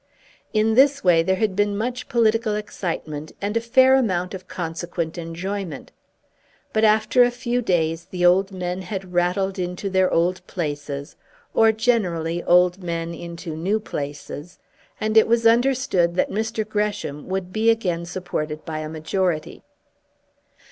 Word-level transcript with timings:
In 0.51 0.73
this 0.73 1.03
way 1.03 1.21
there 1.21 1.35
had 1.35 1.55
been 1.55 1.77
much 1.77 2.09
political 2.09 2.55
excitement, 2.55 3.33
and 3.39 3.55
a 3.55 3.61
fair 3.61 3.93
amount 3.95 4.33
of 4.33 4.47
consequent 4.47 5.15
enjoyment. 5.15 5.91
But 6.73 6.83
after 6.83 7.21
a 7.21 7.29
few 7.29 7.61
days 7.61 8.05
the 8.05 8.25
old 8.25 8.51
men 8.51 8.81
had 8.81 9.13
rattled 9.13 9.59
into 9.59 9.91
their 9.91 10.09
old 10.11 10.41
places, 10.47 11.17
or, 11.53 11.71
generally, 11.71 12.41
old 12.41 12.81
men 12.81 13.13
into 13.13 13.55
new 13.55 13.79
places, 13.79 14.57
and 14.99 15.15
it 15.17 15.27
was 15.27 15.45
understood 15.45 16.15
that 16.15 16.31
Mr. 16.31 16.67
Gresham 16.67 17.27
would 17.29 17.53
be 17.53 17.69
again 17.69 18.05
supported 18.07 18.65
by 18.65 18.79
a 18.79 18.89
majority. 18.89 19.61